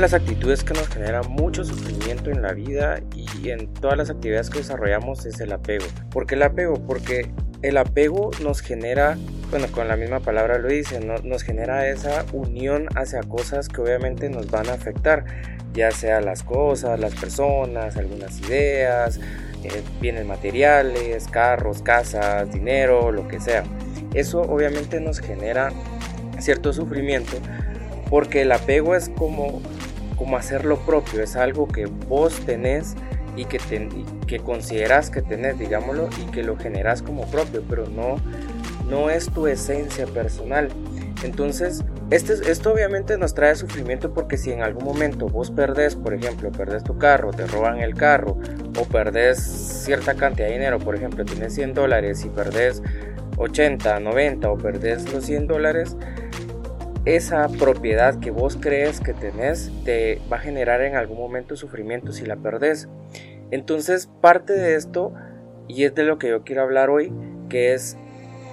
[0.00, 4.48] las actitudes que nos genera mucho sufrimiento en la vida y en todas las actividades
[4.48, 5.84] que desarrollamos es el apego.
[6.10, 6.74] ¿Por qué el apego?
[6.86, 7.30] Porque
[7.62, 9.18] el apego nos genera,
[9.50, 14.30] bueno, con la misma palabra lo dice, nos genera esa unión hacia cosas que obviamente
[14.30, 15.24] nos van a afectar,
[15.74, 19.20] ya sea las cosas, las personas, algunas ideas,
[19.64, 23.64] eh, bienes materiales, carros, casas, dinero, lo que sea.
[24.14, 25.70] Eso obviamente nos genera
[26.38, 27.36] cierto sufrimiento
[28.10, 29.62] porque el apego es como,
[30.20, 32.94] como hacer lo propio, es algo que vos tenés
[33.36, 33.58] y que,
[34.26, 38.16] que consideras que tenés, digámoslo, y que lo generas como propio, pero no,
[38.90, 40.68] no es tu esencia personal.
[41.24, 46.12] Entonces, este, esto obviamente nos trae sufrimiento porque si en algún momento vos perdés, por
[46.12, 48.36] ejemplo, perdés tu carro, te roban el carro
[48.78, 52.82] o perdés cierta cantidad de dinero, por ejemplo, tienes 100 dólares y perdés
[53.38, 55.96] 80, 90 o perdés los 100 dólares,
[57.16, 62.12] esa propiedad que vos crees que tenés te va a generar en algún momento sufrimiento
[62.12, 62.88] si la perdés.
[63.50, 65.12] Entonces, parte de esto,
[65.68, 67.12] y es de lo que yo quiero hablar hoy,
[67.48, 67.96] que es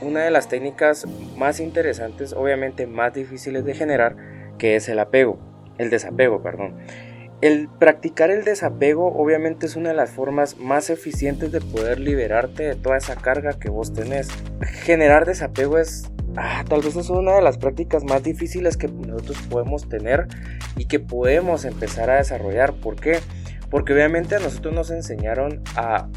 [0.00, 4.16] una de las técnicas más interesantes, obviamente más difíciles de generar,
[4.58, 5.38] que es el apego,
[5.78, 6.76] el desapego, perdón.
[7.40, 12.62] El practicar el desapego obviamente es una de las formas más eficientes de poder liberarte
[12.62, 14.28] de toda esa carga que vos tenés.
[14.84, 19.38] Generar desapego es ah, tal vez es una de las prácticas más difíciles que nosotros
[19.48, 20.28] podemos tener
[20.76, 22.74] y que podemos empezar a desarrollar.
[22.74, 23.20] ¿Por qué?
[23.20, 23.43] Porque
[23.82, 26.08] obviamente a nosotros nos enseñaron a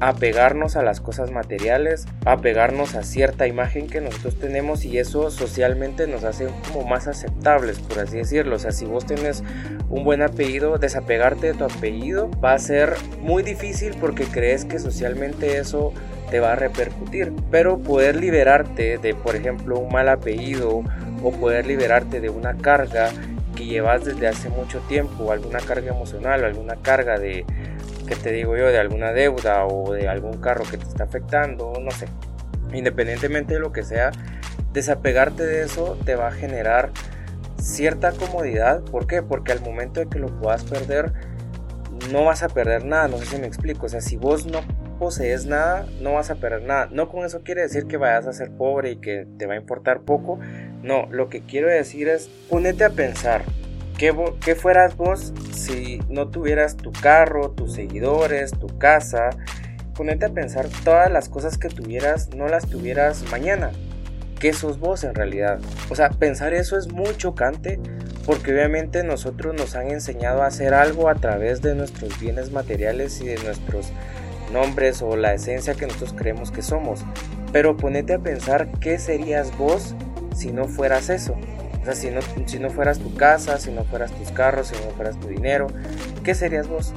[0.00, 6.06] apegarnos a las cosas materiales, apegarnos a cierta imagen que nosotros tenemos y eso socialmente
[6.06, 8.56] nos hace como más aceptables, por así decirlo.
[8.56, 9.42] O sea, si vos tenés
[9.88, 14.78] un buen apellido, desapegarte de tu apellido va a ser muy difícil porque crees que
[14.78, 15.92] socialmente eso
[16.30, 17.32] te va a repercutir.
[17.50, 20.82] Pero poder liberarte de, por ejemplo, un mal apellido
[21.22, 23.10] o poder liberarte de una carga
[23.54, 27.44] que llevas desde hace mucho tiempo, alguna carga emocional, alguna carga de,
[28.06, 31.72] que te digo yo, de alguna deuda o de algún carro que te está afectando,
[31.80, 32.06] no sé.
[32.72, 34.10] Independientemente de lo que sea,
[34.72, 36.90] desapegarte de eso te va a generar
[37.58, 38.82] cierta comodidad.
[38.82, 39.22] ¿Por qué?
[39.22, 41.12] Porque al momento de que lo puedas perder,
[42.12, 43.08] no vas a perder nada.
[43.08, 43.86] No sé si me explico.
[43.86, 44.60] O sea, si vos no
[44.98, 46.88] posees nada, no vas a perder nada.
[46.90, 49.56] No con eso quiere decir que vayas a ser pobre y que te va a
[49.56, 50.38] importar poco.
[50.84, 53.42] No, lo que quiero decir es, ponete a pensar,
[53.96, 54.12] ¿qué,
[54.54, 59.30] fueras vos si no tuvieras tu carro, tus seguidores, tu casa?
[59.94, 63.70] Ponete a pensar todas las cosas que tuvieras, no las tuvieras mañana.
[64.38, 65.58] ¿Qué sos vos en realidad?
[65.88, 67.80] O sea, pensar eso es muy chocante
[68.26, 73.22] porque obviamente nosotros nos han enseñado a hacer algo a través de nuestros bienes materiales
[73.22, 73.90] y de nuestros
[74.52, 77.06] nombres o la esencia que nosotros creemos que somos.
[77.54, 79.94] Pero ponete a pensar qué serías vos
[80.34, 81.36] si no fueras eso.
[81.80, 84.74] O sea, si no, si no fueras tu casa, si no fueras tus carros, si
[84.84, 85.66] no fueras tu dinero,
[86.22, 86.92] ¿qué serías vos?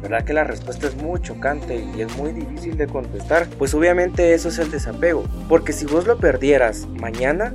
[0.00, 3.46] ¿Verdad que la respuesta es muy chocante y es muy difícil de contestar?
[3.58, 5.24] Pues obviamente eso es el desapego.
[5.48, 7.54] Porque si vos lo perdieras mañana,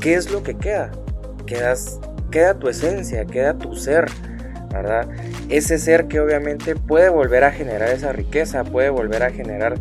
[0.00, 0.90] ¿qué es lo que queda?
[1.46, 4.10] Quedas, queda tu esencia, queda tu ser
[4.72, 5.08] ¿verdad?
[5.48, 9.74] Ese ser que obviamente puede volver a generar esa riqueza, puede volver a generar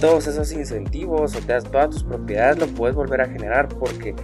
[0.00, 4.14] todos esos incentivos o todas tus propiedades, lo puedes volver a generar porque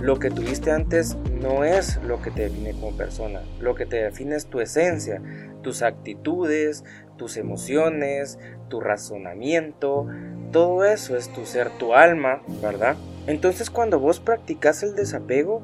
[0.00, 3.96] lo que tuviste antes no es lo que te define como persona, lo que te
[3.96, 5.20] define es tu esencia,
[5.62, 6.84] tus actitudes,
[7.16, 10.06] tus emociones, tu razonamiento,
[10.52, 12.96] todo eso es tu ser, tu alma, ¿verdad?
[13.26, 15.62] Entonces cuando vos practicas el desapego,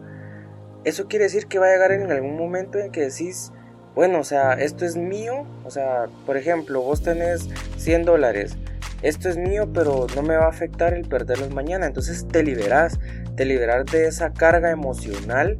[0.85, 3.53] eso quiere decir que va a llegar en algún momento en que decís,
[3.95, 8.57] bueno, o sea, esto es mío, o sea, por ejemplo, vos tenés 100 dólares,
[9.03, 12.99] esto es mío, pero no me va a afectar el perderlos mañana, entonces te liberas,
[13.37, 15.59] te liberas de esa carga emocional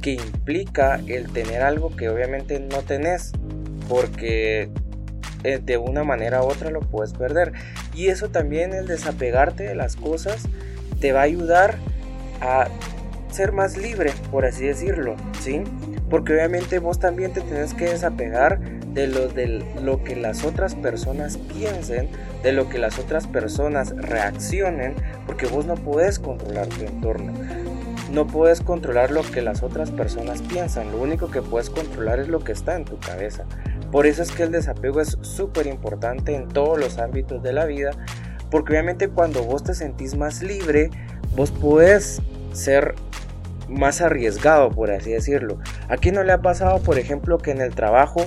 [0.00, 3.32] que implica el tener algo que obviamente no tenés,
[3.88, 4.70] porque
[5.44, 7.52] eh, de una manera u otra lo puedes perder.
[7.94, 10.44] Y eso también, el desapegarte de las cosas,
[11.00, 11.76] te va a ayudar
[12.40, 12.68] a
[13.30, 15.62] ser más libre, por así decirlo, ¿sí?
[16.08, 18.60] Porque obviamente vos también te tienes que desapegar
[18.98, 22.08] de lo, de lo que las otras personas piensen,
[22.42, 27.32] de lo que las otras personas reaccionen, porque vos no puedes controlar tu entorno.
[28.10, 32.28] No puedes controlar lo que las otras personas piensan, lo único que puedes controlar es
[32.28, 33.44] lo que está en tu cabeza.
[33.92, 37.66] Por eso es que el desapego es súper importante en todos los ámbitos de la
[37.66, 37.90] vida,
[38.50, 40.90] porque obviamente cuando vos te sentís más libre,
[41.36, 42.20] vos puedes
[42.52, 42.96] ser
[43.68, 45.58] más arriesgado, por así decirlo.
[45.88, 48.24] Aquí no le ha pasado, por ejemplo, que en el trabajo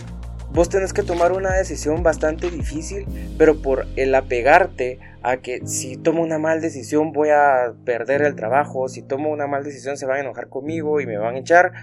[0.53, 3.05] vos tenés que tomar una decisión bastante difícil,
[3.37, 8.35] pero por el apegarte a que si tomo una mal decisión voy a perder el
[8.35, 11.39] trabajo, si tomo una mal decisión se van a enojar conmigo y me van a
[11.39, 11.73] echar,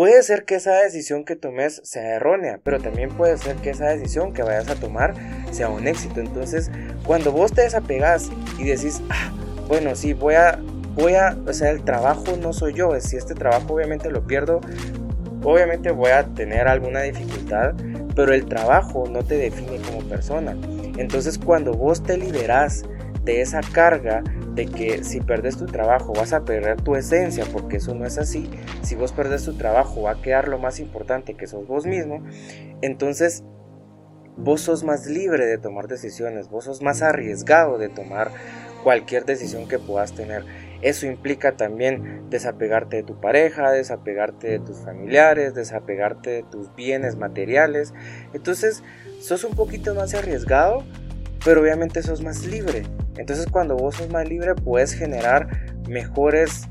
[0.00, 3.88] Puede ser que esa decisión que tomes sea errónea, pero también puede ser que esa
[3.88, 5.14] decisión que vayas a tomar
[5.50, 6.20] sea un éxito.
[6.20, 6.70] Entonces,
[7.04, 9.30] cuando vos te desapegas y decís, ah,
[9.68, 10.58] bueno, sí, voy a,
[10.94, 14.60] voy a, o sea, el trabajo no soy yo, si este trabajo obviamente lo pierdo,
[15.44, 17.74] obviamente voy a tener alguna dificultad,
[18.14, 20.56] pero el trabajo no te define como persona.
[20.98, 22.84] Entonces, cuando vos te liberás
[23.24, 24.22] de esa carga
[24.54, 28.18] de que si perdes tu trabajo vas a perder tu esencia, porque eso no es
[28.18, 28.50] así.
[28.82, 32.24] Si vos perdes tu trabajo va a quedar lo más importante que sos vos mismo.
[32.82, 33.44] Entonces
[34.36, 38.30] vos sos más libre de tomar decisiones, vos sos más arriesgado de tomar
[38.82, 40.44] cualquier decisión que puedas tener.
[40.82, 47.16] Eso implica también desapegarte de tu pareja, desapegarte de tus familiares, desapegarte de tus bienes
[47.16, 47.92] materiales.
[48.32, 48.82] Entonces,
[49.20, 50.84] sos un poquito más arriesgado,
[51.44, 52.84] pero obviamente sos más libre.
[53.16, 55.48] Entonces cuando vos sos más libre puedes generar
[55.88, 56.68] mejores,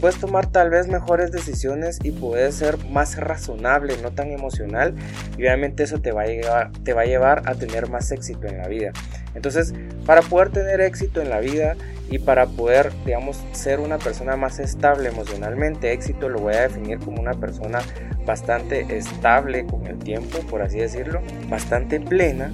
[0.00, 4.94] puedes tomar tal vez mejores decisiones y puedes ser más razonable, no tan emocional
[5.36, 8.46] y obviamente eso te va a llevar, te va a, llevar a tener más éxito
[8.46, 8.92] en la vida.
[9.34, 9.74] Entonces
[10.06, 11.76] para poder tener éxito en la vida
[12.10, 16.98] y para poder, digamos, ser una persona más estable emocionalmente, éxito lo voy a definir
[16.98, 17.80] como una persona
[18.24, 22.50] bastante estable con el tiempo, por así decirlo, bastante plena.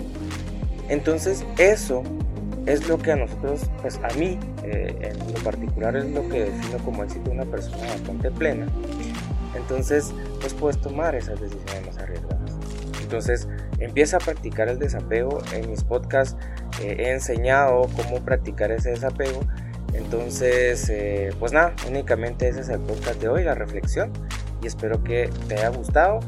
[0.88, 2.02] Entonces eso
[2.66, 6.44] es lo que a nosotros, pues a mí eh, en lo particular es lo que
[6.44, 8.66] defino como éxito una persona bastante plena.
[9.54, 12.52] Entonces, pues puedes tomar esas decisiones más arriesgadas.
[13.02, 13.48] Entonces,
[13.78, 15.40] empieza a practicar el desapego.
[15.52, 16.36] En mis podcasts
[16.82, 19.40] eh, he enseñado cómo practicar ese desapego.
[19.92, 24.12] Entonces, eh, pues nada, únicamente ese es el podcast de hoy, la reflexión.
[24.62, 26.20] Y espero que te haya gustado.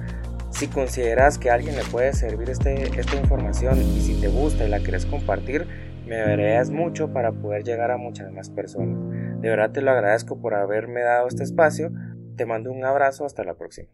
[0.51, 4.65] Si consideras que a alguien le puede servir este, esta información y si te gusta
[4.65, 5.67] y la quieres compartir,
[6.07, 8.99] me verías mucho para poder llegar a muchas más personas.
[9.41, 11.91] De verdad te lo agradezco por haberme dado este espacio.
[12.37, 13.89] Te mando un abrazo, hasta la próxima.